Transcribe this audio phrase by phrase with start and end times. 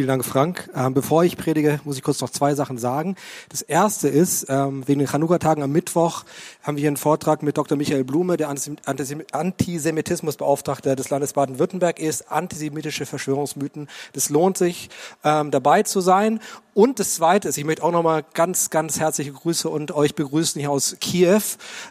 [0.00, 0.70] Vielen Dank, Frank.
[0.74, 3.16] Ähm, bevor ich predige, muss ich kurz noch zwei Sachen sagen.
[3.50, 6.24] Das erste ist, ähm, wegen den Chanukka-Tagen am Mittwoch
[6.62, 7.76] haben wir hier einen Vortrag mit Dr.
[7.76, 13.90] Michael Blume, der Antisemitismusbeauftragter des Landes Baden-Württemberg ist, antisemitische Verschwörungsmythen.
[14.14, 14.88] Das lohnt sich,
[15.22, 16.40] ähm, dabei zu sein.
[16.72, 20.60] Und das Zweite ist, ich möchte auch nochmal ganz, ganz herzliche Grüße und euch begrüßen
[20.60, 21.42] hier aus Kiew.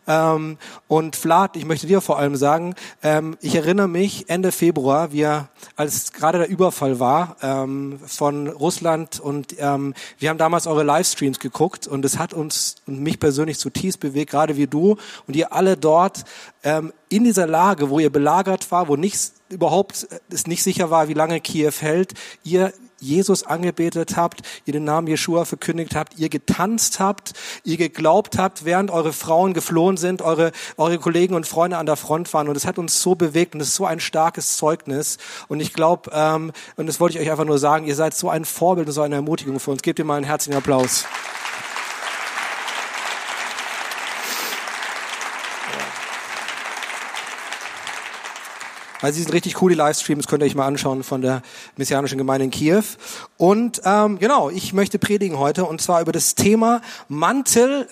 [0.07, 0.57] Ähm,
[0.88, 5.50] und Vlad, ich möchte dir vor allem sagen, ähm, ich erinnere mich Ende Februar, wir,
[5.75, 11.39] als gerade der Überfall war ähm, von Russland und ähm, wir haben damals eure Livestreams
[11.39, 15.54] geguckt und es hat uns und mich persönlich zutiefst bewegt, gerade wie du und ihr
[15.54, 16.24] alle dort
[16.64, 21.08] ähm, in dieser Lage, wo ihr belagert war, wo nichts überhaupt es nicht sicher war,
[21.08, 22.14] wie lange Kiew hält,
[22.44, 28.38] ihr Jesus angebetet habt, ihr den Namen Jeshua verkündigt habt, ihr getanzt habt, ihr geglaubt
[28.38, 32.48] habt, während eure Frauen geflohen sind, eure, eure Kollegen und Freunde an der Front waren.
[32.48, 35.17] Und es hat uns so bewegt und es ist so ein starkes Zeugnis.
[35.47, 38.30] Und ich glaube, ähm, und das wollte ich euch einfach nur sagen, ihr seid so
[38.30, 39.81] ein Vorbild und so eine Ermutigung für uns.
[39.81, 41.06] Gebt ihr mal einen herzlichen Applaus.
[49.02, 51.42] Also sie sind richtig cool, die Livestreams, könnt ihr euch mal anschauen von der
[51.78, 52.83] Messianischen Gemeinde in Kiew.
[53.38, 57.88] Und ähm, genau, ich möchte predigen heute und zwar über das Thema Mantel,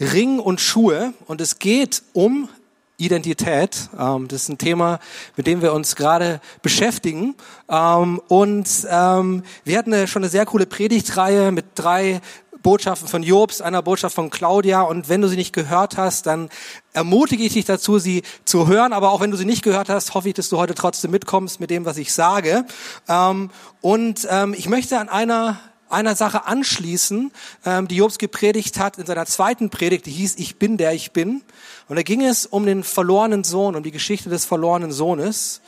[0.00, 1.12] Ring und Schuhe.
[1.26, 2.48] Und es geht um
[2.96, 3.88] Identität.
[3.96, 4.98] Ähm, das ist ein Thema,
[5.36, 7.36] mit dem wir uns gerade beschäftigen.
[7.68, 12.20] Ähm, und ähm, wir hatten schon eine sehr coole Predigtreihe mit drei
[12.62, 14.82] Botschaften von Jobs, einer Botschaft von Claudia.
[14.82, 16.48] Und wenn du sie nicht gehört hast, dann
[16.92, 18.92] ermutige ich dich dazu, sie zu hören.
[18.92, 21.60] Aber auch wenn du sie nicht gehört hast, hoffe ich, dass du heute trotzdem mitkommst
[21.60, 22.64] mit dem, was ich sage.
[23.08, 23.50] Ähm,
[23.80, 25.58] und ähm, ich möchte an einer
[25.90, 27.32] einer Sache anschließen,
[27.64, 31.12] ähm, die Jobs gepredigt hat in seiner zweiten Predigt, die hieß Ich bin der ich
[31.12, 31.42] bin.
[31.88, 35.60] Und da ging es um den verlorenen Sohn, um die Geschichte des verlorenen Sohnes.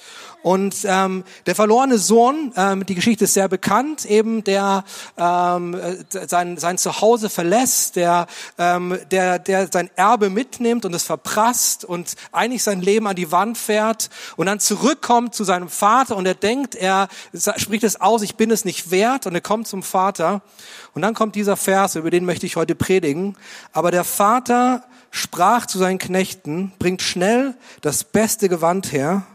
[0.43, 4.85] Und ähm, der verlorene Sohn, ähm, die Geschichte ist sehr bekannt, eben der
[5.19, 5.79] ähm,
[6.09, 8.27] sein, sein Zuhause verlässt, der,
[8.57, 13.31] ähm, der, der sein Erbe mitnimmt und es verprasst und eigentlich sein Leben an die
[13.33, 17.09] Wand fährt und dann zurückkommt zu seinem Vater und er denkt, er
[17.57, 20.41] spricht es aus, ich bin es nicht wert und er kommt zum Vater
[20.95, 23.37] und dann kommt dieser Vers, über den möchte ich heute predigen.
[23.73, 29.27] Aber der Vater sprach zu seinen Knechten, bringt schnell das beste Gewand her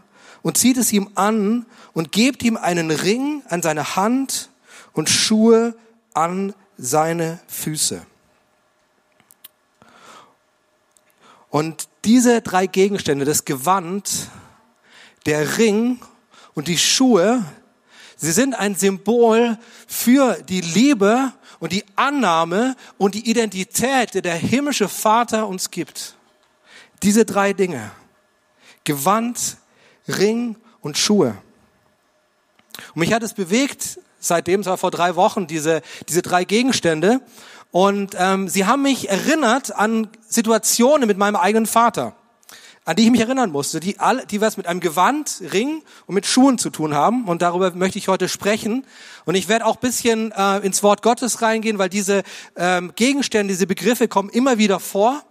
[0.46, 4.48] und zieht es ihm an und gebt ihm einen Ring an seine Hand
[4.92, 5.74] und Schuhe
[6.14, 8.06] an seine Füße.
[11.50, 14.28] Und diese drei Gegenstände, das Gewand,
[15.26, 15.98] der Ring
[16.54, 17.44] und die Schuhe,
[18.16, 19.58] sie sind ein Symbol
[19.88, 26.14] für die Liebe und die Annahme und die Identität, die der himmlische Vater uns gibt.
[27.02, 27.90] Diese drei Dinge.
[28.84, 29.56] Gewand,
[30.08, 31.36] Ring und Schuhe.
[32.94, 37.20] Und mich hat es bewegt, seitdem, es war vor drei Wochen, diese, diese drei Gegenstände.
[37.70, 42.14] Und ähm, sie haben mich erinnert an Situationen mit meinem eigenen Vater,
[42.84, 46.14] an die ich mich erinnern musste, die, alle, die was mit einem Gewand, Ring und
[46.14, 47.26] mit Schuhen zu tun haben.
[47.26, 48.86] Und darüber möchte ich heute sprechen.
[49.24, 52.22] Und ich werde auch bisschen äh, ins Wort Gottes reingehen, weil diese
[52.56, 55.22] ähm, Gegenstände, diese Begriffe kommen immer wieder vor.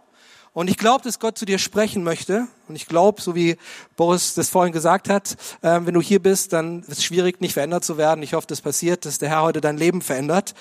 [0.55, 2.47] Und ich glaube, dass Gott zu dir sprechen möchte.
[2.69, 3.57] Und ich glaube, so wie
[3.97, 7.51] Boris das vorhin gesagt hat, äh, wenn du hier bist, dann ist es schwierig, nicht
[7.51, 8.23] verändert zu werden.
[8.23, 10.55] Ich hoffe, das passiert, dass der Herr heute dein Leben verändert.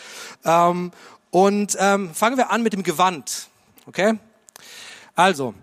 [0.44, 0.91] Ähm,
[1.31, 3.47] und ähm, fangen wir an mit dem Gewand.
[3.87, 4.19] Okay?
[5.15, 5.55] Also,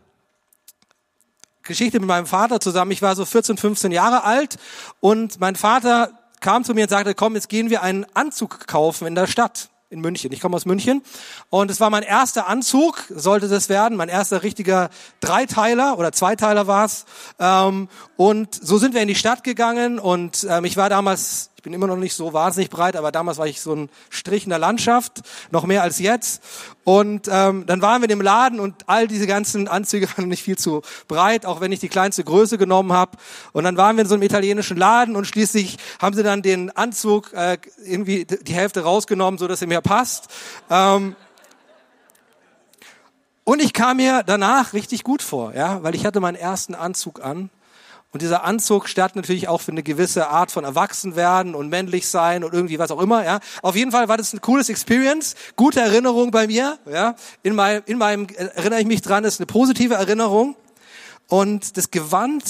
[1.64, 2.92] Geschichte mit meinem Vater zusammen.
[2.92, 4.58] Ich war so 14, 15 Jahre alt
[5.02, 9.08] und mein Vater kam zu mir und sagte, komm, jetzt gehen wir einen Anzug kaufen
[9.08, 10.32] in der Stadt in München.
[10.32, 11.04] Ich komme aus München
[11.50, 16.66] und es war mein erster Anzug, sollte das werden, mein erster richtiger Dreiteiler oder Zweiteiler
[16.66, 17.06] war es.
[17.40, 21.64] Ähm, und so sind wir in die Stadt gegangen und ähm, ich war damals ich
[21.64, 24.50] bin immer noch nicht so wahnsinnig breit, aber damals war ich so ein Strich in
[24.50, 26.42] der Landschaft, noch mehr als jetzt.
[26.84, 30.42] Und ähm, dann waren wir in dem Laden und all diese ganzen Anzüge waren nicht
[30.42, 33.16] viel zu breit, auch wenn ich die kleinste Größe genommen habe.
[33.52, 36.76] Und dann waren wir in so einem italienischen Laden und schließlich haben sie dann den
[36.76, 40.30] Anzug äh, irgendwie die Hälfte rausgenommen, so dass er mir passt.
[40.72, 41.16] Ähm,
[43.44, 47.24] und ich kam mir danach richtig gut vor, ja, weil ich hatte meinen ersten Anzug
[47.24, 47.52] an
[48.12, 52.44] und dieser Anzug stand natürlich auch für eine gewisse Art von Erwachsenwerden und männlich sein
[52.44, 53.40] und irgendwie was auch immer, ja.
[53.62, 57.16] Auf jeden Fall war das ein cooles Experience, gute Erinnerung bei mir, ja.
[57.42, 60.56] In meinem, in meinem, erinnere ich mich dran, ist eine positive Erinnerung.
[61.28, 62.44] Und das Gewand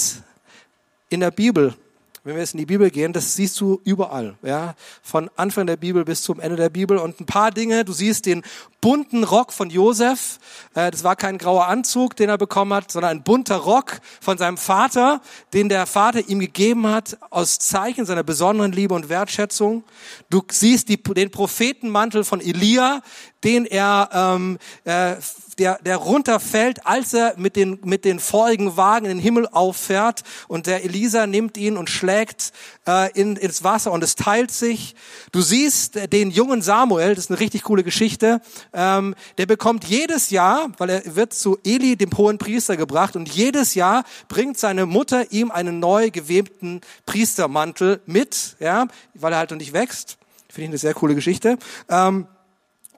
[1.10, 1.76] in der Bibel
[2.24, 5.78] wenn wir jetzt in die Bibel gehen, das siehst du überall, ja, von Anfang der
[5.78, 7.84] Bibel bis zum Ende der Bibel und ein paar Dinge.
[7.84, 8.44] Du siehst den
[8.80, 10.40] bunten Rock von Josef.
[10.76, 14.38] Äh, das war kein grauer Anzug, den er bekommen hat, sondern ein bunter Rock von
[14.38, 15.22] seinem Vater,
[15.54, 19.84] den der Vater ihm gegeben hat aus Zeichen seiner besonderen Liebe und Wertschätzung.
[20.30, 23.02] Du siehst die, den Prophetenmantel von Elia,
[23.44, 25.16] den er ähm, äh,
[25.58, 30.24] der, der runterfällt, als er mit den, mit den feurigen Wagen in den Himmel auffährt
[30.48, 32.52] und der Elisa nimmt ihn und schlägt
[32.88, 34.96] äh, in, ins Wasser und es teilt sich.
[35.32, 38.42] Du siehst den jungen Samuel, das ist eine richtig coole Geschichte,
[38.74, 43.30] ähm, der bekommt jedes Jahr, weil er wird zu Eli, dem hohen Priester, gebracht und
[43.30, 49.52] jedes Jahr bringt seine Mutter ihm einen neu gewebten Priestermantel mit, ja, weil er halt
[49.52, 50.18] noch nicht wächst.
[50.48, 51.58] Finde ich eine sehr coole Geschichte.
[51.90, 52.28] Ähm,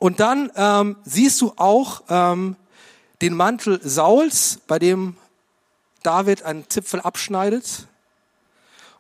[0.04, 2.58] und dann ähm, siehst du auch ähm,
[3.22, 5.16] den Mantel Sauls, bei dem
[6.02, 7.88] David einen Zipfel abschneidet.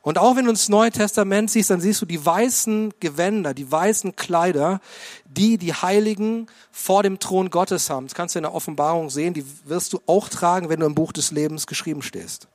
[0.02, 3.70] Und auch wenn du ins Neue Testament siehst, dann siehst du die weißen Gewänder, die
[3.70, 4.80] weißen Kleider,
[5.26, 8.08] die die Heiligen vor dem Thron Gottes haben.
[8.08, 10.96] Das kannst du in der Offenbarung sehen, die wirst du auch tragen, wenn du im
[10.96, 12.48] Buch des Lebens geschrieben stehst.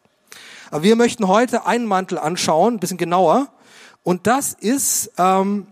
[0.70, 3.48] Aber wir möchten heute einen Mantel anschauen, ein bisschen genauer.
[4.04, 5.66] Und das ist ähm,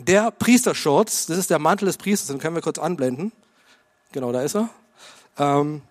[0.00, 3.32] der Priesterschutz, das ist der Mantel des Priesters, den können wir kurz anblenden.
[4.12, 4.68] Genau, da ist er.
[5.38, 5.82] Ähm,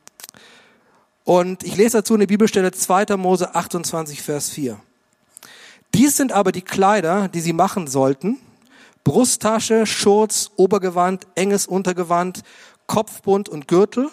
[1.23, 3.17] und ich lese dazu eine Bibelstelle 2.
[3.17, 4.79] Mose 28, Vers 4.
[5.93, 8.37] Dies sind aber die Kleider, die sie machen sollten.
[9.03, 12.43] Brusttasche, Schurz, Obergewand, enges Untergewand,
[12.87, 14.09] Kopfbund und Gürtel.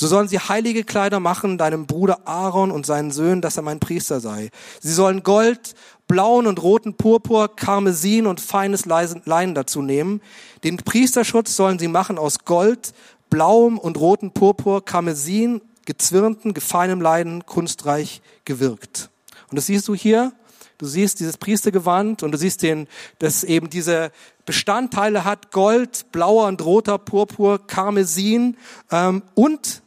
[0.00, 3.80] So sollen sie heilige Kleider machen deinem Bruder Aaron und seinen Söhnen, dass er mein
[3.80, 4.50] Priester sei.
[4.78, 5.74] Sie sollen Gold,
[6.06, 10.22] blauen und roten Purpur, Karmesin und feines Leinen dazu nehmen.
[10.62, 12.94] Den Priesterschutz sollen sie machen aus Gold,
[13.28, 19.10] blauem und roten Purpur, Karmesin, gezwirnten, gefeinem Leinen, kunstreich gewirkt.
[19.50, 20.30] Und das siehst du hier.
[20.78, 22.86] Du siehst dieses Priestergewand und du siehst den,
[23.18, 24.12] dass eben diese
[24.46, 28.56] Bestandteile hat, Gold, blauer und roter Purpur, Karmesin
[28.92, 29.82] ähm, und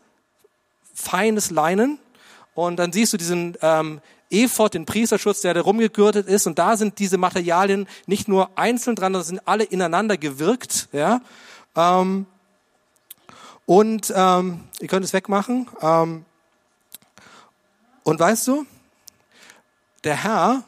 [1.01, 1.99] feines Leinen.
[2.53, 6.47] Und dann siehst du diesen ähm, Ephod, den Priesterschutz, der da rumgegürtet ist.
[6.47, 10.87] Und da sind diese Materialien nicht nur einzeln dran, sondern sind alle ineinander gewirkt.
[10.93, 11.21] Ja?
[11.75, 12.25] Ähm,
[13.65, 15.67] und ähm, ihr könnt es wegmachen.
[15.81, 16.25] Ähm,
[18.03, 18.65] und weißt du,
[20.03, 20.63] der Herr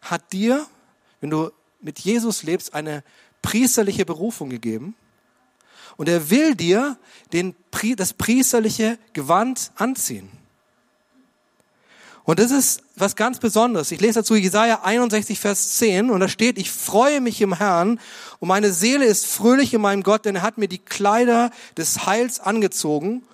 [0.00, 0.66] hat dir,
[1.20, 3.02] wenn du mit Jesus lebst, eine
[3.42, 4.94] priesterliche Berufung gegeben.
[5.96, 6.98] Und er will dir
[7.32, 7.54] den,
[7.96, 10.28] das priesterliche Gewand anziehen.
[12.24, 13.92] Und das ist was ganz Besonderes.
[13.92, 18.00] Ich lese dazu Jesaja 61, Vers 10 und da steht, ich freue mich im Herrn
[18.38, 22.06] und meine Seele ist fröhlich in meinem Gott, denn er hat mir die Kleider des
[22.06, 23.24] Heils angezogen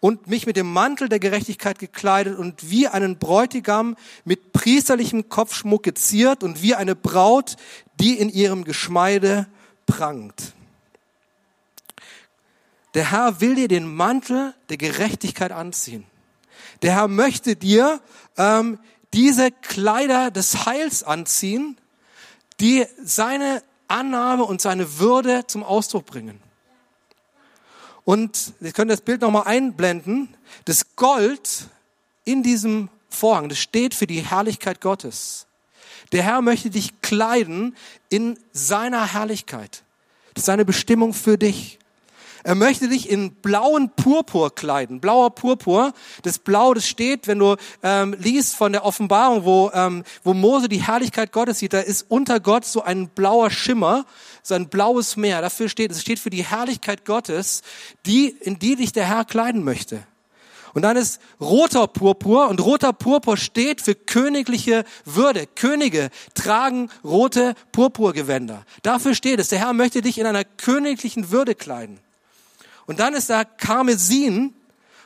[0.00, 5.82] und mich mit dem Mantel der Gerechtigkeit gekleidet und wie einen Bräutigam mit priesterlichem Kopfschmuck
[5.82, 7.56] geziert und wie eine Braut,
[8.00, 9.46] die in ihrem Geschmeide
[9.84, 10.54] prangt.
[12.98, 16.04] Der Herr will dir den Mantel der Gerechtigkeit anziehen.
[16.82, 18.00] Der Herr möchte dir
[18.36, 18.80] ähm,
[19.12, 21.78] diese Kleider des Heils anziehen,
[22.58, 26.40] die seine Annahme und seine Würde zum Ausdruck bringen.
[28.02, 30.36] Und wir können das Bild nochmal einblenden.
[30.64, 31.68] Das Gold
[32.24, 35.46] in diesem Vorhang, das steht für die Herrlichkeit Gottes.
[36.10, 37.76] Der Herr möchte dich kleiden
[38.08, 39.84] in seiner Herrlichkeit.
[40.34, 41.78] Das ist seine Bestimmung für dich.
[42.48, 45.00] Er möchte dich in blauen Purpur kleiden.
[45.00, 45.92] Blauer Purpur,
[46.22, 50.70] das Blau, das steht, wenn du ähm, liest von der Offenbarung, wo, ähm, wo Mose
[50.70, 54.06] die Herrlichkeit Gottes sieht, da ist unter Gott so ein blauer Schimmer,
[54.42, 55.42] so ein blaues Meer.
[55.42, 57.60] Dafür steht, es steht für die Herrlichkeit Gottes,
[58.06, 60.02] die, in die dich der Herr kleiden möchte.
[60.72, 65.46] Und dann ist roter Purpur und roter Purpur steht für königliche Würde.
[65.54, 68.64] Könige tragen rote Purpurgewänder.
[68.82, 69.48] Dafür steht es.
[69.48, 72.00] Der Herr möchte dich in einer königlichen Würde kleiden.
[72.88, 74.54] Und dann ist da Karmesin.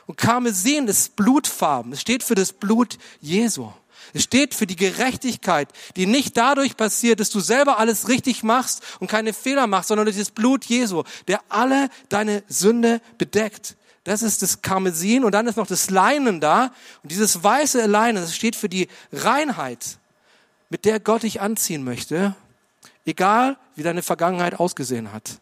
[0.07, 1.93] Und Karmesin ist Blutfarben.
[1.93, 3.71] Es steht für das Blut Jesu.
[4.13, 8.83] Es steht für die Gerechtigkeit, die nicht dadurch passiert, dass du selber alles richtig machst
[8.99, 13.75] und keine Fehler machst, sondern durch das Blut Jesu, der alle deine Sünde bedeckt.
[14.03, 16.71] Das ist das Karmesin und dann ist noch das Leinen da.
[17.01, 19.97] Und dieses weiße Leinen, das steht für die Reinheit,
[20.69, 22.35] mit der Gott dich anziehen möchte,
[23.05, 25.39] egal wie deine Vergangenheit ausgesehen hat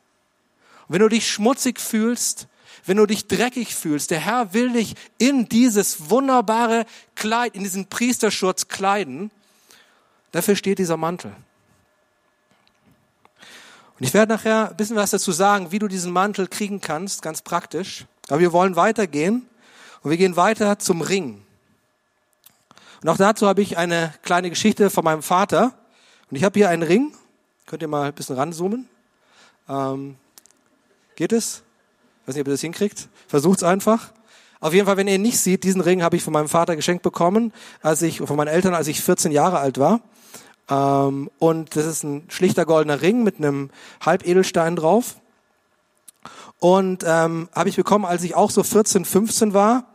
[0.92, 2.48] wenn du dich schmutzig fühlst,
[2.86, 7.88] wenn du dich dreckig fühlst, der Herr will dich in dieses wunderbare Kleid, in diesen
[7.88, 9.32] Priesterschutz kleiden.
[10.34, 11.34] Dafür steht dieser Mantel.
[13.98, 17.22] Und ich werde nachher ein bisschen was dazu sagen, wie du diesen Mantel kriegen kannst,
[17.22, 18.06] ganz praktisch.
[18.28, 19.48] Aber wir wollen weitergehen
[20.02, 21.42] und wir gehen weiter zum Ring.
[23.02, 25.74] Und auch dazu habe ich eine kleine Geschichte von meinem Vater.
[26.30, 27.14] Und ich habe hier einen Ring.
[27.66, 28.90] Könnt ihr mal ein bisschen ranzoomen?
[29.70, 30.18] Ähm,
[31.16, 31.64] geht es?
[32.22, 33.10] Ich weiß nicht, ob ihr das hinkriegt.
[33.28, 34.12] Versucht's einfach.
[34.60, 36.76] Auf jeden Fall, wenn ihr ihn nicht seht, diesen Ring habe ich von meinem Vater
[36.76, 37.52] geschenkt bekommen,
[37.82, 40.02] als ich, von meinen Eltern, als ich 14 Jahre alt war.
[40.70, 43.72] Ähm, und das ist ein schlichter goldener Ring mit einem
[44.06, 45.16] Halbedelstein drauf.
[46.60, 49.86] Und ähm, habe ich bekommen, als ich auch so 14, 15 war.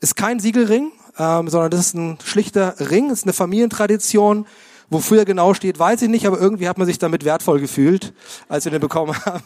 [0.00, 4.46] Ist kein Siegelring, ähm, sondern das ist ein schlichter Ring, ist eine Familientradition.
[4.88, 8.14] Wofür er genau steht, weiß ich nicht, aber irgendwie hat man sich damit wertvoll gefühlt,
[8.48, 9.42] als wir den bekommen haben.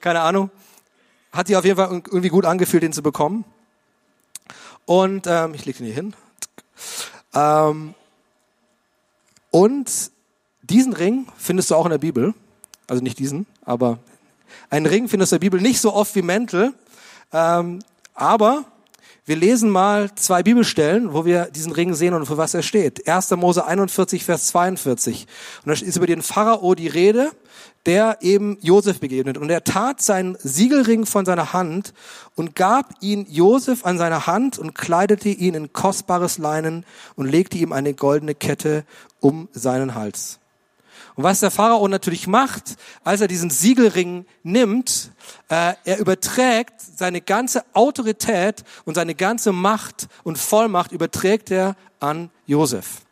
[0.00, 0.50] Keine Ahnung.
[1.32, 3.44] Hat sich auf jeden Fall irgendwie gut angefühlt, den zu bekommen.
[4.86, 6.14] Und ähm, ich lege den hier hin.
[7.34, 7.94] Ähm,
[9.50, 10.10] und
[10.62, 12.34] diesen Ring findest du auch in der Bibel.
[12.86, 13.98] Also nicht diesen, aber
[14.70, 16.72] einen Ring findest du in der Bibel nicht so oft wie Mäntel.
[17.32, 17.80] Ähm,
[18.14, 18.64] aber
[19.26, 23.06] wir lesen mal zwei Bibelstellen, wo wir diesen Ring sehen und für was er steht.
[23.06, 23.30] 1.
[23.32, 25.26] Mose 41, Vers 42.
[25.64, 27.30] Und da ist über den Pharao die Rede,
[27.88, 29.38] der eben Josef begegnet.
[29.38, 31.94] Und er tat seinen Siegelring von seiner Hand
[32.36, 36.84] und gab ihn Josef an seine Hand und kleidete ihn in kostbares Leinen
[37.16, 38.84] und legte ihm eine goldene Kette
[39.20, 40.38] um seinen Hals.
[41.14, 45.10] Und was der Pharao natürlich macht, als er diesen Siegelring nimmt,
[45.48, 52.28] äh, er überträgt seine ganze Autorität und seine ganze Macht und Vollmacht überträgt er an
[52.44, 53.07] Josef.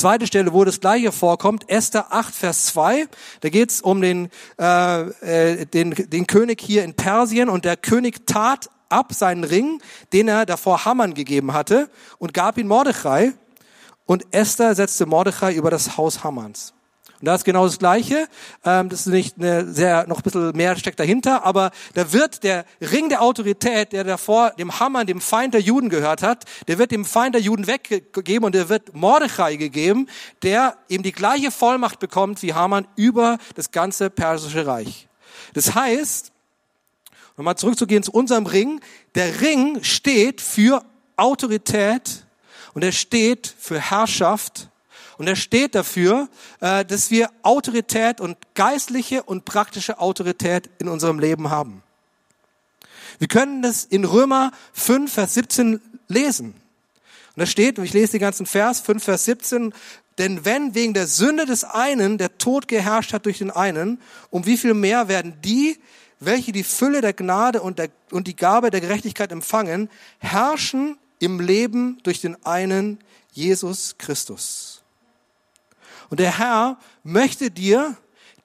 [0.00, 3.06] Zweite Stelle, wo das gleiche vorkommt, Esther 8, Vers 2.
[3.42, 7.76] Da geht es um den, äh, äh, den, den König hier in Persien und der
[7.76, 9.82] König tat ab seinen Ring,
[10.14, 13.34] den er davor Hammern gegeben hatte und gab ihn Mordechai
[14.06, 16.72] und Esther setzte Mordechai über das Haus Hammans.
[17.20, 18.28] Und da ist genau das Gleiche.
[18.64, 22.42] Ähm, das ist nicht eine sehr, noch ein bisschen mehr steckt dahinter, aber da wird
[22.44, 26.78] der Ring der Autorität, der davor dem Hammer, dem Feind der Juden gehört hat, der
[26.78, 30.08] wird dem Feind der Juden weggegeben und der wird Mordechai gegeben,
[30.42, 35.06] der eben die gleiche Vollmacht bekommt wie Haman über das ganze persische Reich.
[35.52, 36.32] Das heißt,
[37.36, 38.80] nochmal zurückzugehen zu unserem Ring,
[39.14, 40.82] der Ring steht für
[41.16, 42.24] Autorität
[42.72, 44.69] und er steht für Herrschaft
[45.20, 51.18] und er steht dafür, äh, dass wir Autorität und geistliche und praktische Autorität in unserem
[51.18, 51.82] Leben haben.
[53.18, 56.54] Wir können das in Römer 5, Vers 17 lesen.
[56.54, 59.74] Und da steht, und ich lese den ganzen Vers, 5, Vers 17,
[60.16, 64.00] denn wenn wegen der Sünde des einen der Tod geherrscht hat durch den einen,
[64.30, 65.78] um wie viel mehr werden die,
[66.18, 71.40] welche die Fülle der Gnade und, der, und die Gabe der Gerechtigkeit empfangen, herrschen im
[71.40, 73.00] Leben durch den einen
[73.34, 74.79] Jesus Christus.
[76.10, 77.96] Und der Herr möchte dir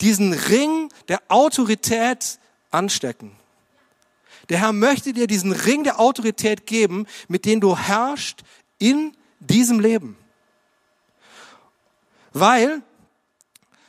[0.02, 2.40] diesen Ring der Autorität
[2.72, 3.36] anstecken.
[4.50, 8.44] Der Herr möchte dir diesen Ring der Autorität geben, mit dem du herrschst
[8.78, 10.18] in diesem Leben.
[12.34, 12.82] Weil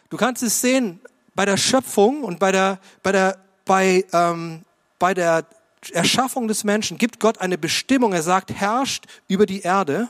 [0.08, 1.00] du kannst es sehen
[1.34, 4.64] bei der Schöpfung und bei der, bei der, bei, ähm,
[4.98, 5.44] bei der
[5.92, 8.12] Erschaffung des Menschen gibt Gott eine Bestimmung.
[8.12, 10.08] Er sagt, herrscht über die Erde.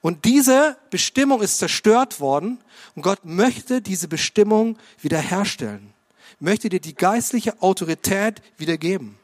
[0.00, 2.58] Und diese Bestimmung ist zerstört worden
[2.94, 5.92] und Gott möchte diese Bestimmung wiederherstellen,
[6.38, 9.18] möchte dir die geistliche Autorität wiedergeben.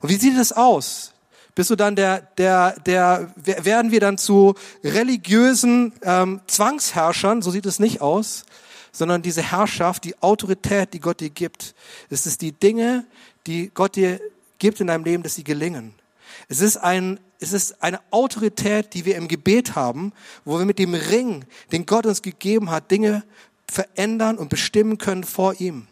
[0.00, 1.12] Und wie sieht das aus?
[1.56, 7.42] Bist du dann der, der, der, werden wir dann zu religiösen ähm, Zwangsherrschern?
[7.42, 8.44] So sieht es nicht aus,
[8.92, 11.74] sondern diese Herrschaft, die Autorität, die Gott dir gibt,
[12.10, 13.04] es ist die Dinge,
[13.48, 14.20] die Gott dir
[14.60, 15.97] gibt in deinem Leben, dass sie gelingen.
[16.48, 20.12] Es ist ein, es ist eine Autorität, die wir im Gebet haben,
[20.44, 23.22] wo wir mit dem Ring, den Gott uns gegeben hat, Dinge
[23.70, 25.86] verändern und bestimmen können vor ihm.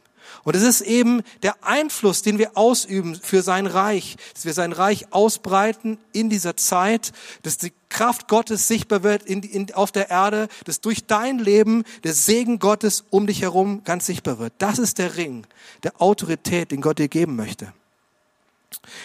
[0.45, 4.73] Und es ist eben der Einfluss, den wir ausüben für sein Reich, dass wir sein
[4.73, 10.11] Reich ausbreiten in dieser Zeit, dass die Kraft Gottes sichtbar wird in, in, auf der
[10.11, 14.53] Erde, dass durch dein Leben der Segen Gottes um dich herum ganz sichtbar wird.
[14.59, 15.47] Das ist der Ring
[15.83, 17.73] der Autorität, den Gott dir geben möchte.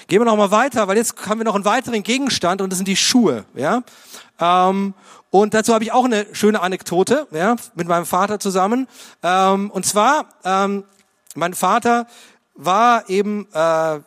[0.07, 2.77] Gehen wir noch mal weiter, weil jetzt haben wir noch einen weiteren Gegenstand und das
[2.77, 3.45] sind die Schuhe.
[3.55, 3.83] Ja?
[4.39, 4.93] Ähm,
[5.29, 8.87] und dazu habe ich auch eine schöne Anekdote ja, mit meinem Vater zusammen.
[9.23, 10.83] Ähm, und zwar, ähm,
[11.35, 12.05] mein Vater
[12.53, 14.03] war eben, äh, sagen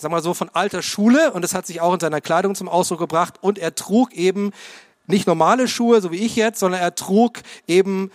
[0.00, 2.98] wir so, von alter Schule und das hat sich auch in seiner Kleidung zum Ausdruck
[2.98, 3.34] gebracht.
[3.40, 4.52] Und er trug eben
[5.06, 8.10] nicht normale Schuhe, so wie ich jetzt, sondern er trug eben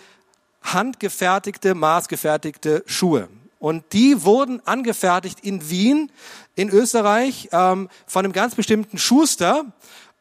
[0.62, 3.28] handgefertigte, maßgefertigte Schuhe.
[3.58, 6.12] Und die wurden angefertigt in Wien,
[6.58, 9.64] in Österreich, ähm, von einem ganz bestimmten Schuster.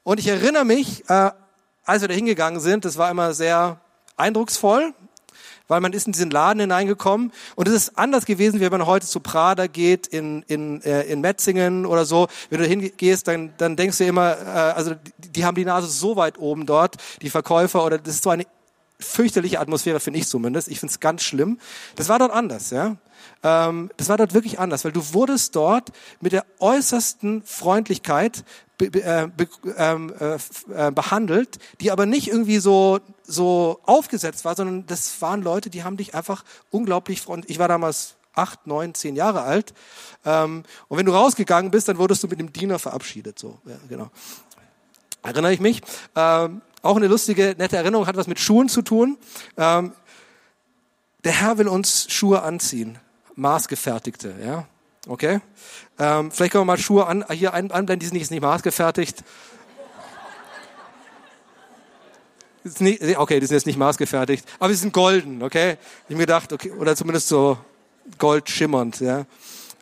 [0.03, 1.31] Und ich erinnere mich, äh,
[1.83, 3.81] als wir da hingegangen sind, das war immer sehr
[4.17, 4.93] eindrucksvoll.
[5.69, 8.85] weil man ist in diesen Laden hineingekommen und es ist anders gewesen, wie wenn man
[8.85, 12.29] heute zu Prada geht in, in, äh, in Metzingen oder so.
[12.49, 15.87] Wenn du hingehst, dann, dann denkst du immer, äh, also die, die haben die Nase
[15.87, 18.45] so weit oben dort, die Verkäufer, oder das ist so eine
[18.97, 20.69] fürchterliche Atmosphäre, finde ich zumindest.
[20.69, 21.59] Ich finde es ganz schlimm.
[21.97, 22.95] Das war dort anders, ja.
[23.43, 25.91] Ähm, das war dort wirklich anders, weil du wurdest dort
[26.21, 28.43] mit der äußersten Freundlichkeit
[28.77, 30.35] be, äh, be, ähm, äh,
[30.73, 35.83] äh, behandelt, die aber nicht irgendwie so so aufgesetzt war, sondern das waren Leute, die
[35.83, 37.51] haben dich einfach unglaublich freundlich.
[37.51, 39.73] Ich war damals acht, neun, zehn Jahre alt.
[40.25, 43.37] Ähm, und wenn du rausgegangen bist, dann wurdest du mit dem Diener verabschiedet.
[43.37, 44.09] So, ja, genau.
[45.23, 45.81] Erinnere ich mich.
[46.15, 49.17] Ähm, auch eine lustige, nette Erinnerung, hat was mit Schuhen zu tun.
[49.57, 49.91] Ähm,
[51.23, 52.99] der Herr will uns Schuhe anziehen,
[53.37, 54.67] maßgefertigte, ja,
[55.07, 55.39] okay.
[55.97, 59.23] Ähm, vielleicht können wir mal Schuhe an, hier anblenden, die sind nicht, nicht maßgefertigt.
[62.79, 65.77] Nicht, okay, die sind jetzt nicht maßgefertigt, aber sie sind golden, okay.
[66.09, 67.57] Ich mir gedacht, okay, oder zumindest so
[68.17, 69.25] goldschimmernd, ja.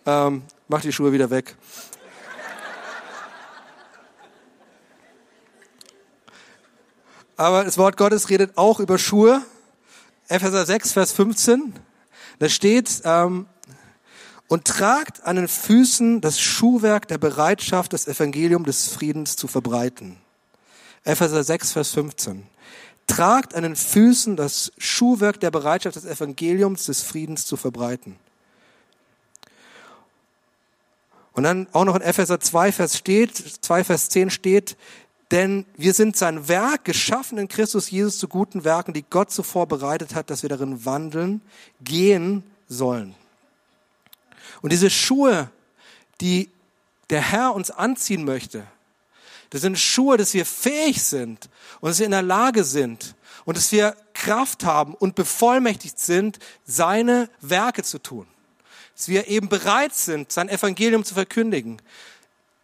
[0.06, 1.56] Ähm, mach die Schuhe wieder weg.
[7.38, 9.42] Aber das Wort Gottes redet auch über Schuhe.
[10.28, 11.74] Epheser 6, Vers 15.
[12.40, 13.48] Da steht, ähm,
[14.48, 20.18] und tragt an den Füßen das Schuhwerk der Bereitschaft, das Evangelium des Friedens zu verbreiten.
[21.04, 22.48] Epheser 6, Vers 15.
[23.08, 28.18] Tragt an den Füßen das Schuhwerk der Bereitschaft des Evangeliums des Friedens zu verbreiten.
[31.34, 34.78] Und dann auch noch in Epheser 2, Vers steht, 2, Vers 10 steht,
[35.32, 39.68] denn wir sind sein Werk, geschaffen in Christus Jesus zu guten Werken, die Gott zuvor
[39.68, 41.42] bereitet hat, dass wir darin wandeln,
[41.82, 43.16] gehen sollen.
[44.62, 45.50] Und diese Schuhe,
[46.22, 46.50] die
[47.10, 48.66] der Herr uns anziehen möchte,
[49.50, 53.16] das sind Schuhe, dass wir fähig sind und dass wir in der Lage sind
[53.46, 58.28] und dass wir Kraft haben und bevollmächtigt sind, seine Werke zu tun.
[58.96, 61.82] Dass wir eben bereit sind, sein Evangelium zu verkündigen.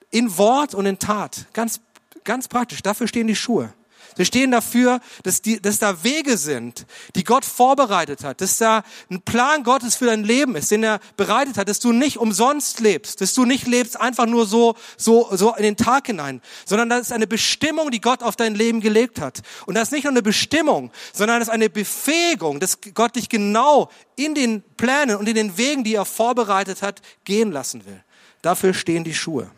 [0.09, 1.45] In Wort und in Tat.
[1.53, 1.79] Ganz
[2.23, 3.73] Ganz praktisch, dafür stehen die Schuhe.
[4.17, 6.85] Sie stehen dafür, dass, die, dass da Wege sind,
[7.15, 10.99] die Gott vorbereitet hat, dass da ein Plan Gottes für dein Leben ist, den er
[11.15, 15.29] bereitet hat, dass du nicht umsonst lebst, dass du nicht lebst einfach nur so, so,
[15.31, 18.81] so in den Tag hinein, sondern das ist eine Bestimmung, die Gott auf dein Leben
[18.81, 19.41] gelegt hat.
[19.65, 23.29] Und das ist nicht nur eine Bestimmung, sondern das ist eine Befähigung, dass Gott dich
[23.29, 28.03] genau in den Plänen und in den Wegen, die er vorbereitet hat, gehen lassen will.
[28.41, 29.51] Dafür stehen die Schuhe.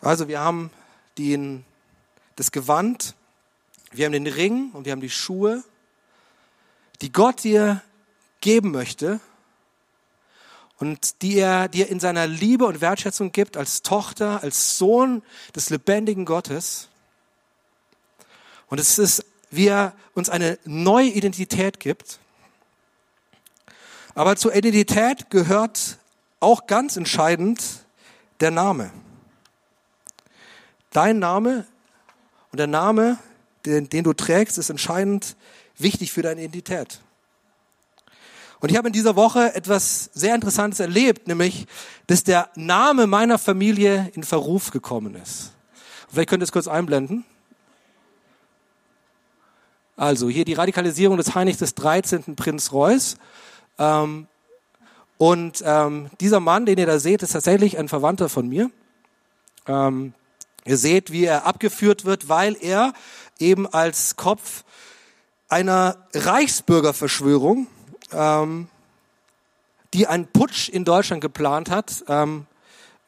[0.00, 0.70] Also wir haben
[1.18, 1.64] den,
[2.36, 3.14] das Gewand,
[3.90, 5.64] wir haben den Ring und wir haben die Schuhe,
[7.00, 7.82] die Gott dir
[8.40, 9.20] geben möchte
[10.78, 15.22] und die er dir in seiner Liebe und Wertschätzung gibt als Tochter, als Sohn
[15.56, 16.88] des lebendigen Gottes.
[18.68, 22.20] Und es ist, wie er uns eine neue Identität gibt.
[24.14, 25.98] Aber zur Identität gehört
[26.38, 27.84] auch ganz entscheidend
[28.40, 28.92] der Name.
[30.98, 31.64] Dein Name
[32.50, 33.18] und der Name,
[33.64, 35.36] den, den du trägst, ist entscheidend
[35.76, 36.98] wichtig für deine Identität.
[38.58, 41.68] Und ich habe in dieser Woche etwas sehr Interessantes erlebt, nämlich,
[42.08, 45.52] dass der Name meiner Familie in Verruf gekommen ist.
[46.08, 47.24] Vielleicht könnt ihr es kurz einblenden.
[49.96, 52.34] Also hier die Radikalisierung des Heinrichs des 13.
[52.34, 53.18] Prinz Reuß.
[53.78, 54.26] Ähm,
[55.16, 58.72] und ähm, dieser Mann, den ihr da seht, ist tatsächlich ein Verwandter von mir.
[59.68, 60.12] Ähm,
[60.64, 62.92] Ihr seht, wie er abgeführt wird, weil er
[63.38, 64.64] eben als Kopf
[65.48, 67.66] einer Reichsbürgerverschwörung,
[68.12, 68.68] ähm,
[69.94, 72.46] die einen Putsch in Deutschland geplant hat, ähm,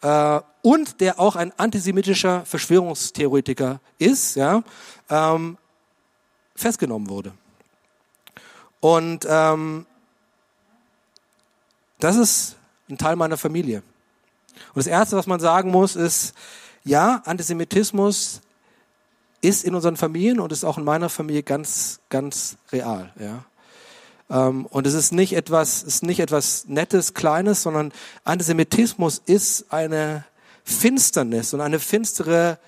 [0.02, 4.62] äh, und der auch ein antisemitischer Verschwörungstheoretiker ist, ja,
[5.08, 5.58] ähm,
[6.54, 7.32] festgenommen wurde.
[8.80, 9.86] Und ähm,
[11.98, 12.56] das ist
[12.88, 13.82] ein Teil meiner Familie.
[14.74, 16.34] Und das Erste, was man sagen muss, ist,
[16.84, 18.40] ja, Antisemitismus
[19.40, 23.12] ist in unseren Familien und ist auch in meiner Familie ganz, ganz real.
[23.18, 23.44] Ja.
[24.30, 27.92] Ähm, und es ist nicht etwas, ist nicht etwas Nettes, Kleines, sondern
[28.24, 30.24] Antisemitismus ist eine
[30.64, 32.58] Finsternis und eine finstere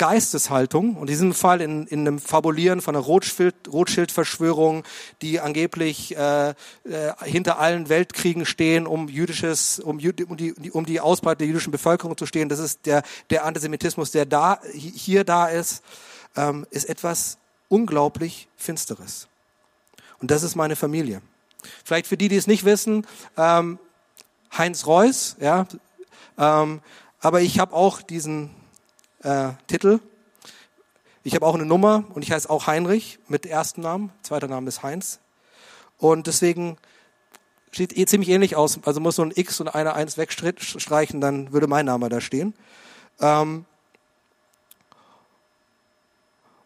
[0.00, 4.82] Geisteshaltung und in diesem Fall in, in einem Fabulieren von einer Rothschild, Rothschild-Verschwörung,
[5.20, 6.54] die angeblich äh, äh,
[7.24, 12.16] hinter allen Weltkriegen stehen, um jüdisches, um, um, die, um die Ausbreitung der jüdischen Bevölkerung
[12.16, 12.48] zu stehen.
[12.48, 15.84] Das ist der, der Antisemitismus, der da hier da ist,
[16.34, 17.36] ähm, ist etwas
[17.68, 19.28] unglaublich Finsteres.
[20.18, 21.20] Und das ist meine Familie.
[21.84, 23.78] Vielleicht für die, die es nicht wissen, ähm,
[24.56, 25.66] Heinz Reuss, ja,
[26.38, 26.80] ähm,
[27.20, 28.59] aber ich habe auch diesen
[29.22, 30.00] äh, Titel.
[31.22, 34.12] Ich habe auch eine Nummer und ich heiße auch Heinrich mit ersten Namen.
[34.22, 35.20] Zweiter Name ist Heinz.
[35.98, 36.78] Und deswegen
[37.72, 38.80] sieht eh ziemlich ähnlich aus.
[38.84, 42.54] Also muss so ein X und eine Eins wegstreichen, dann würde mein Name da stehen.
[43.20, 43.66] Ähm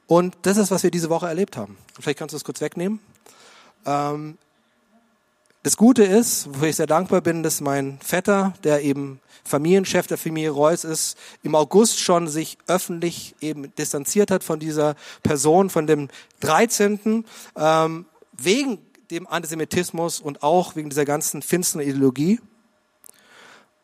[0.07, 1.77] und das ist, was wir diese Woche erlebt haben.
[1.99, 3.01] Vielleicht kannst du es kurz wegnehmen.
[3.87, 4.39] Ähm
[5.65, 10.19] das Gute ist, wofür ich sehr dankbar bin, dass mein Vetter, der eben Familienchef der
[10.19, 15.87] Familie Reuss ist, im August schon sich öffentlich eben distanziert hat von dieser Person, von
[15.87, 16.09] dem
[16.41, 17.25] 13.
[17.57, 18.79] Ähm, wegen
[19.11, 22.41] dem Antisemitismus und auch wegen dieser ganzen finsteren Ideologie.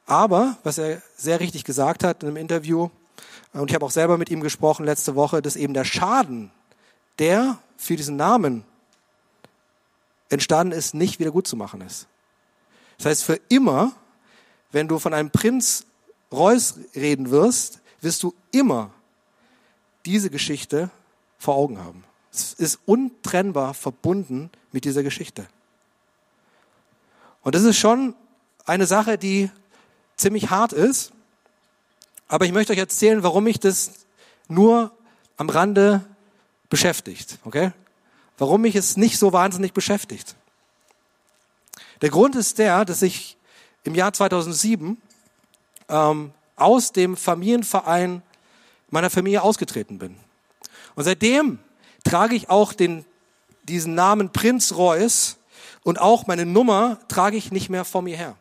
[0.04, 2.90] Aber, was er sehr richtig gesagt hat in einem Interview,
[3.54, 6.50] und ich habe auch selber mit ihm gesprochen letzte Woche, dass eben der Schaden,
[7.18, 8.64] der für diesen Namen
[10.30, 12.06] entstanden ist, nicht wieder gut zu machen ist.
[12.96, 13.92] Das heißt, für immer,
[14.72, 15.84] wenn du von einem Prinz
[16.32, 18.90] Reuß reden wirst, wirst du immer
[20.06, 20.90] diese Geschichte
[21.38, 22.04] vor Augen haben.
[22.32, 25.46] Es ist untrennbar verbunden mit dieser Geschichte.
[27.42, 28.14] Und das ist schon
[28.64, 29.50] eine Sache, die
[30.16, 31.12] ziemlich hart ist.
[32.28, 33.90] Aber ich möchte euch erzählen, warum mich das
[34.46, 34.92] nur
[35.36, 36.04] am Rande
[36.68, 37.38] beschäftigt.
[37.44, 37.72] Okay?
[38.40, 40.35] Warum mich es nicht so wahnsinnig beschäftigt.
[42.00, 43.37] Der Grund ist der, dass ich
[43.85, 45.00] im Jahr 2007
[45.88, 48.22] ähm, aus dem Familienverein
[48.88, 50.16] meiner Familie ausgetreten bin.
[50.94, 51.59] Und seitdem
[52.03, 53.05] trage ich auch den,
[53.64, 55.37] diesen Namen Prinz Reuß
[55.83, 58.37] und auch meine Nummer trage ich nicht mehr vor mir her.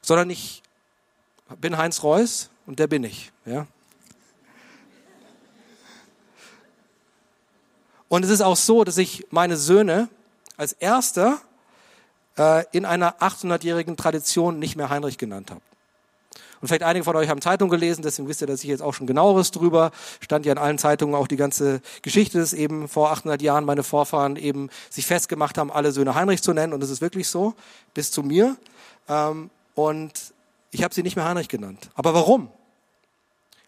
[0.00, 0.62] Sondern ich
[1.60, 3.30] bin Heinz Reuß und der bin ich.
[3.44, 3.66] Ja?
[8.08, 10.08] Und es ist auch so, dass ich meine Söhne
[10.56, 11.40] als erster
[12.38, 15.60] äh, in einer 800-jährigen Tradition nicht mehr Heinrich genannt habe.
[16.60, 18.94] Und vielleicht einige von euch haben Zeitung gelesen, deswegen wisst ihr, dass ich jetzt auch
[18.94, 19.90] schon genaueres drüber.
[20.20, 23.82] Stand ja in allen Zeitungen auch die ganze Geschichte, dass eben vor 800 Jahren meine
[23.82, 26.72] Vorfahren eben sich festgemacht haben, alle Söhne Heinrich zu nennen.
[26.72, 27.54] Und das ist wirklich so,
[27.92, 28.56] bis zu mir.
[29.08, 30.12] Ähm, und
[30.70, 31.90] ich habe sie nicht mehr Heinrich genannt.
[31.94, 32.50] Aber warum?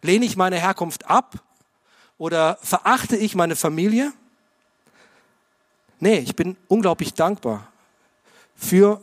[0.01, 1.35] Lehne ich meine Herkunft ab?
[2.17, 4.13] Oder verachte ich meine Familie?
[6.01, 7.69] Nee, ich bin unglaublich dankbar
[8.55, 9.01] für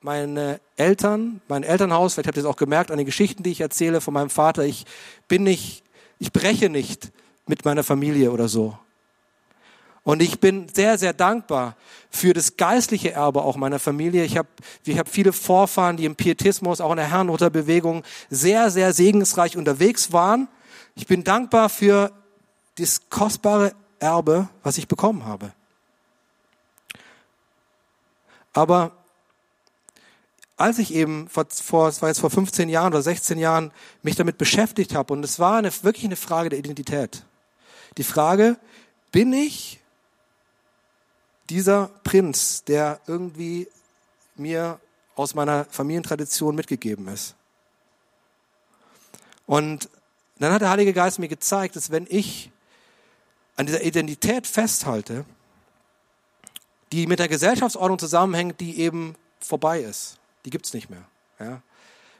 [0.00, 2.14] meine Eltern, mein Elternhaus.
[2.14, 4.64] Vielleicht habt ihr es auch gemerkt an den Geschichten, die ich erzähle von meinem Vater.
[4.64, 4.86] Ich
[5.26, 5.82] bin nicht,
[6.18, 7.10] ich breche nicht
[7.46, 8.78] mit meiner Familie oder so.
[10.04, 11.76] Und ich bin sehr, sehr dankbar
[12.08, 14.24] für das geistliche Erbe auch meiner Familie.
[14.24, 14.48] Ich habe
[14.84, 19.56] ich hab viele Vorfahren, die im Pietismus, auch in der Herrnhuter Bewegung sehr, sehr segensreich
[19.56, 20.48] unterwegs waren.
[20.94, 22.10] Ich bin dankbar für
[22.78, 25.52] das kostbare Erbe, was ich bekommen habe.
[28.58, 28.90] Aber
[30.56, 33.70] als ich eben vor, vor, es war jetzt vor 15 Jahren oder 16 Jahren,
[34.02, 37.24] mich damit beschäftigt habe, und es war eine, wirklich eine Frage der Identität.
[37.98, 38.56] Die Frage,
[39.12, 39.78] bin ich
[41.48, 43.68] dieser Prinz, der irgendwie
[44.34, 44.80] mir
[45.14, 47.36] aus meiner Familientradition mitgegeben ist?
[49.46, 49.88] Und
[50.40, 52.50] dann hat der Heilige Geist mir gezeigt, dass wenn ich
[53.54, 55.24] an dieser Identität festhalte,
[56.92, 60.18] die mit der Gesellschaftsordnung zusammenhängt, die eben vorbei ist.
[60.44, 61.04] Die gibt's nicht mehr.
[61.38, 61.62] Ja.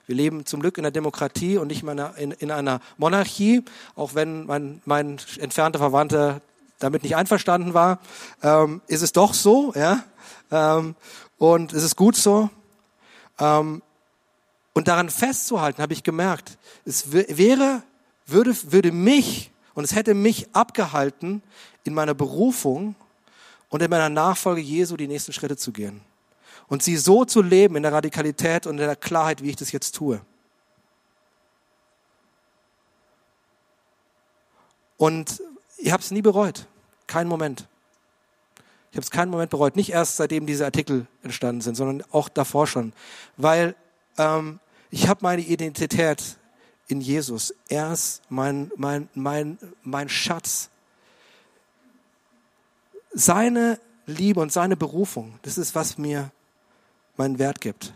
[0.07, 3.63] Wir leben zum Glück in einer Demokratie und nicht mehr in, in einer Monarchie,
[3.95, 6.41] auch wenn mein, mein entfernter Verwandter
[6.79, 7.99] damit nicht einverstanden war,
[8.43, 10.05] ähm, ist es doch so, ja,
[10.51, 10.95] ähm,
[11.37, 12.51] und es ist gut so.
[13.39, 13.83] Ähm,
[14.73, 17.83] und daran festzuhalten, habe ich gemerkt, es wäre,
[18.27, 21.43] würde, würde mich und es hätte mich abgehalten,
[21.85, 22.95] in meiner Berufung
[23.69, 26.01] und in meiner Nachfolge Jesu die nächsten Schritte zu gehen.
[26.69, 29.73] Und sie so zu leben in der Radikalität und in der Klarheit, wie ich das
[29.73, 30.21] jetzt tue.
[34.97, 35.43] Und
[35.79, 36.67] ich habe es nie bereut.
[37.07, 37.67] Keinen Moment.
[38.91, 39.77] Ich habe es keinen Moment bereut.
[39.77, 42.93] Nicht erst seitdem diese Artikel entstanden sind, sondern auch davor schon.
[43.37, 43.75] Weil
[44.19, 46.37] ähm, ich habe meine Identität
[46.89, 47.55] in Jesus.
[47.69, 50.71] Er ist mein, mein, mein, mein Schatz
[53.19, 56.31] seine Liebe und seine Berufung, das ist, was mir
[57.17, 57.93] meinen Wert gibt.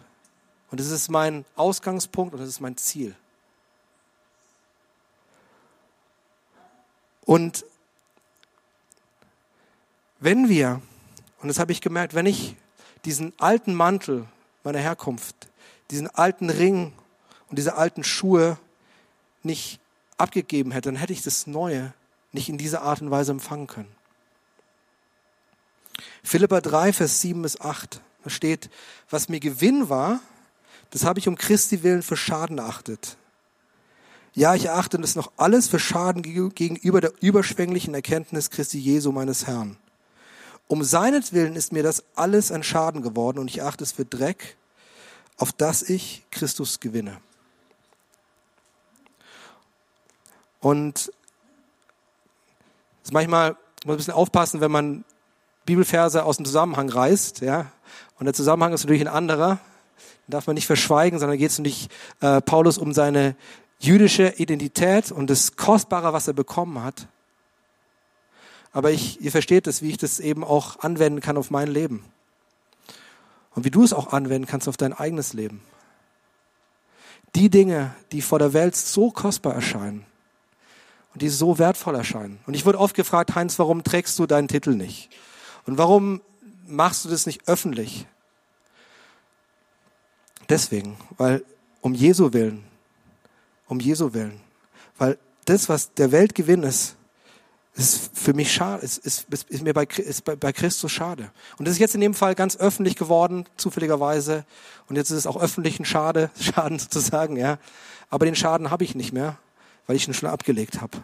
[0.70, 3.14] Und das ist mein Ausgangspunkt und das ist mein Ziel.
[7.24, 7.64] Und
[10.18, 10.82] wenn wir,
[11.40, 12.56] und das habe ich gemerkt, wenn ich
[13.04, 14.26] diesen alten Mantel
[14.64, 15.48] meiner Herkunft,
[15.92, 16.92] diesen alten Ring
[17.48, 18.58] und diese alten Schuhe
[19.44, 19.78] nicht
[20.16, 21.94] abgegeben hätte, dann hätte ich das Neue
[22.32, 24.01] nicht in dieser Art und Weise empfangen können.
[26.22, 28.00] Philippa 3, Vers 7 bis 8.
[28.24, 28.70] Da steht,
[29.10, 30.20] was mir Gewinn war,
[30.90, 33.16] das habe ich um Christi willen für Schaden erachtet.
[34.34, 39.46] Ja, ich erachte das noch alles für Schaden gegenüber der überschwänglichen Erkenntnis Christi Jesu meines
[39.46, 39.76] Herrn.
[40.68, 44.56] Um seinetwillen ist mir das alles ein Schaden geworden und ich erachte es für Dreck,
[45.36, 47.20] auf das ich Christus gewinne.
[50.60, 51.12] Und
[53.10, 55.04] manchmal muss man ein bisschen aufpassen, wenn man
[55.64, 57.66] Bibelverse aus dem Zusammenhang reißt, ja.
[58.18, 59.58] Und der Zusammenhang ist natürlich ein anderer.
[60.26, 63.36] Den darf man nicht verschweigen, sondern geht es nicht äh, Paulus um seine
[63.78, 67.08] jüdische Identität und das Kostbare, was er bekommen hat.
[68.72, 72.04] Aber ich, ihr versteht es, wie ich das eben auch anwenden kann auf mein Leben.
[73.54, 75.62] Und wie du es auch anwenden kannst auf dein eigenes Leben.
[77.34, 80.06] Die Dinge, die vor der Welt so kostbar erscheinen
[81.12, 82.38] und die so wertvoll erscheinen.
[82.46, 85.10] Und ich wurde oft gefragt, Heinz, warum trägst du deinen Titel nicht?
[85.66, 86.20] Und warum
[86.66, 88.06] machst du das nicht öffentlich?
[90.48, 91.44] Deswegen, weil
[91.80, 92.64] um Jesu willen,
[93.68, 94.40] um Jesu willen,
[94.98, 96.96] weil das, was der Welt Gewinn ist,
[97.74, 101.30] ist für mich schade, ist, ist, ist mir bei, ist bei Christus schade.
[101.56, 104.44] Und das ist jetzt in dem Fall ganz öffentlich geworden, zufälligerweise.
[104.88, 107.58] Und jetzt ist es auch öffentlichen Schade, Schaden sozusagen, ja.
[108.10, 109.38] Aber den Schaden habe ich nicht mehr,
[109.86, 110.98] weil ich ihn schon abgelegt habe.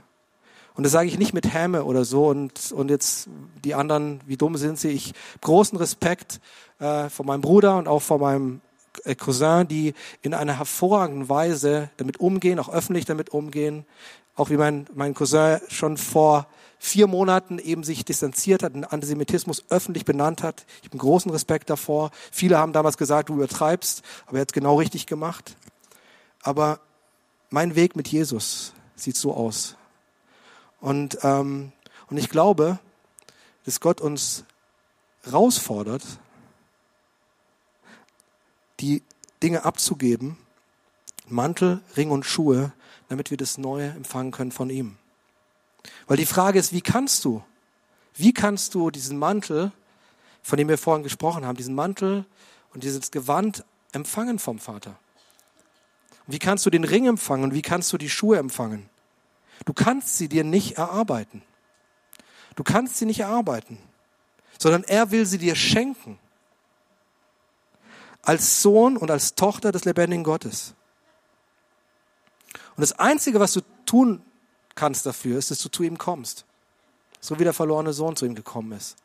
[0.79, 3.29] Und das sage ich nicht mit Häme oder so und, und jetzt
[3.65, 4.91] die anderen, wie dumm sind sie.
[4.91, 6.41] Ich großen Respekt
[6.79, 8.61] äh, vor meinem Bruder und auch vor meinem
[9.03, 13.87] äh, Cousin, die in einer hervorragenden Weise damit umgehen, auch öffentlich damit umgehen.
[14.37, 16.47] Auch wie mein, mein Cousin schon vor
[16.79, 20.65] vier Monaten eben sich distanziert hat, den Antisemitismus öffentlich benannt hat.
[20.83, 22.13] Ich habe großen Respekt davor.
[22.31, 25.57] Viele haben damals gesagt, du übertreibst, aber er hat es genau richtig gemacht.
[26.41, 26.79] Aber
[27.51, 29.75] mein Weg mit Jesus sieht so aus.
[30.81, 31.73] Und, ähm,
[32.09, 32.79] und ich glaube,
[33.65, 34.45] dass Gott uns
[35.23, 36.03] herausfordert,
[38.81, 39.03] die
[39.43, 40.37] Dinge abzugeben,
[41.27, 42.73] Mantel, Ring und Schuhe,
[43.09, 44.97] damit wir das Neue empfangen können von ihm.
[46.07, 47.43] Weil die Frage ist, wie kannst du,
[48.15, 49.73] wie kannst du diesen Mantel,
[50.43, 52.25] von dem wir vorhin gesprochen haben, diesen Mantel
[52.73, 54.97] und dieses Gewand empfangen vom Vater?
[56.29, 58.89] wie kannst du den Ring empfangen und wie kannst du die Schuhe empfangen?
[59.65, 61.43] Du kannst sie dir nicht erarbeiten.
[62.57, 63.79] Du kannst sie nicht erarbeiten,
[64.59, 66.19] sondern er will sie dir schenken.
[68.23, 70.75] Als Sohn und als Tochter des lebendigen Gottes.
[72.77, 74.23] Und das Einzige, was du tun
[74.75, 76.45] kannst dafür, ist, dass du zu ihm kommst.
[77.21, 78.97] So wie der verlorene Sohn zu ihm gekommen ist.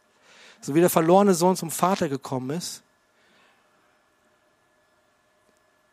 [0.61, 2.83] So wie der verlorene Sohn zum Vater gekommen ist.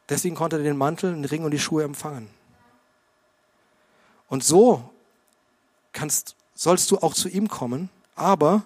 [0.08, 2.28] Deswegen konnte er den Mantel, den Ring und die Schuhe empfangen.
[4.30, 4.88] Und so
[5.92, 8.64] kannst, sollst du auch zu ihm kommen, aber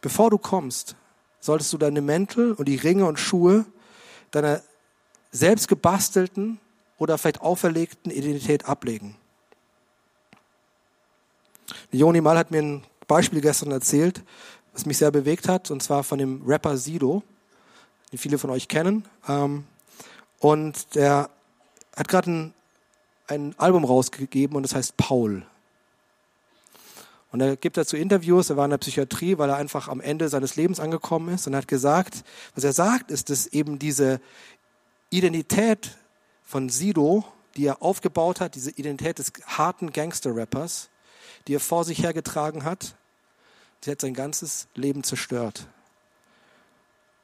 [0.00, 0.96] bevor du kommst,
[1.40, 3.66] solltest du deine Mäntel und die Ringe und Schuhe
[4.30, 4.62] deiner
[5.30, 6.60] selbst gebastelten
[6.96, 9.16] oder vielleicht auferlegten Identität ablegen.
[11.90, 14.22] Joni Mal hat mir ein Beispiel gestern erzählt,
[14.72, 17.22] was mich sehr bewegt hat, und zwar von dem Rapper Sido,
[18.12, 19.04] den viele von euch kennen.
[19.26, 19.64] Ähm,
[20.38, 21.30] und der
[21.96, 22.54] hat gerade ein
[23.26, 25.46] ein Album rausgegeben und das heißt Paul.
[27.32, 30.28] Und er gibt dazu Interviews, er war in der Psychiatrie, weil er einfach am Ende
[30.28, 32.22] seines Lebens angekommen ist und hat gesagt,
[32.54, 34.20] was er sagt, ist, dass eben diese
[35.10, 35.96] Identität
[36.44, 37.24] von Sido,
[37.56, 40.90] die er aufgebaut hat, diese Identität des harten Gangster-Rappers,
[41.48, 42.94] die er vor sich hergetragen hat,
[43.80, 45.66] sie hat sein ganzes Leben zerstört.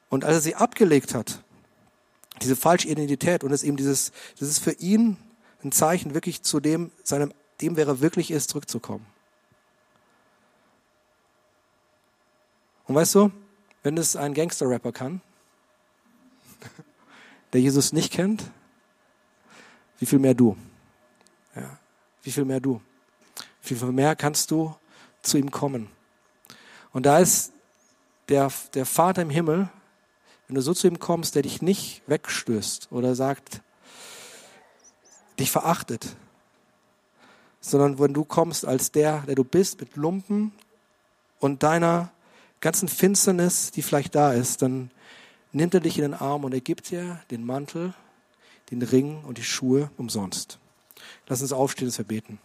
[0.09, 1.41] Und als er sie abgelegt hat,
[2.41, 5.15] diese falsche Identität und es eben dieses, das ist für ihn
[5.63, 9.05] ein Zeichen, wirklich zu dem, seinem, dem, wer er wirklich ist, zurückzukommen.
[12.85, 13.31] Und weißt du,
[13.83, 15.21] wenn es ein Gangster-Rapper kann,
[17.53, 18.43] der Jesus nicht kennt,
[19.99, 20.57] wie viel mehr du?
[21.55, 21.77] Ja,
[22.23, 22.81] wie viel mehr du?
[23.63, 24.75] Wie viel mehr kannst du
[25.21, 25.89] zu ihm kommen?
[26.91, 27.53] Und da ist
[28.29, 29.69] der, der Vater im Himmel,
[30.47, 33.61] wenn du so zu ihm kommst, der dich nicht wegstößt oder sagt,
[35.41, 36.15] dich verachtet,
[37.59, 40.51] sondern wenn du kommst als der, der du bist, mit Lumpen
[41.39, 42.11] und deiner
[42.59, 44.91] ganzen Finsternis, die vielleicht da ist, dann
[45.51, 47.93] nimmt er dich in den Arm und er gibt dir den Mantel,
[48.71, 50.59] den Ring und die Schuhe umsonst.
[51.27, 52.39] Lass uns aufstehen, dass wir beten.